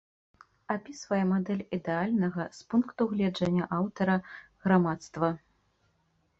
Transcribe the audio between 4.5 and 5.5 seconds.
грамадства.